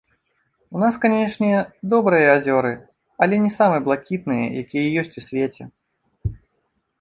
[0.71, 1.51] У нас, канечне,
[1.91, 2.71] добрыя азёры,
[3.27, 5.63] але не самыя блакітныя, якія ёсць у свеце.